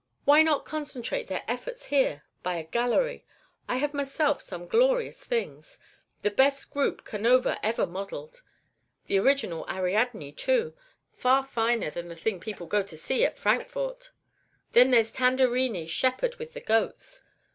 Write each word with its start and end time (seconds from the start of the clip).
Why 0.25 0.41
not 0.41 0.65
concentrate 0.65 1.27
their 1.27 1.43
efforts 1.47 1.85
here 1.85 2.23
by 2.41 2.55
a 2.55 2.63
gallery? 2.63 3.23
I 3.69 3.75
have 3.75 3.93
myself 3.93 4.41
some 4.41 4.65
glorious 4.65 5.23
things, 5.23 5.77
the 6.23 6.31
best 6.31 6.71
group 6.71 7.05
Canova 7.05 7.63
ever 7.63 7.85
modelled; 7.85 8.41
the 9.05 9.19
original 9.19 9.63
Ariadne 9.69 10.31
too, 10.31 10.73
far 11.13 11.45
finer 11.45 11.91
than 11.91 12.07
the 12.07 12.15
thing 12.15 12.39
people 12.39 12.65
go 12.65 12.81
to 12.81 12.97
see 12.97 13.23
at 13.23 13.37
Frankfort. 13.37 14.09
Then 14.71 14.89
there's 14.89 15.13
Tanderini's 15.13 15.91
Shepherd 15.91 16.37
with 16.37 16.55
the 16.55 16.61
Goats. 16.61 17.21